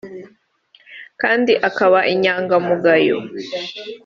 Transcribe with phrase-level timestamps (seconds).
[1.21, 3.17] kandi akaba inyangamugayo